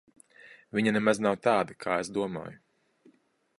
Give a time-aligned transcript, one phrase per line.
[0.77, 2.59] Viņa nemaz nav tāda, kā es domāju.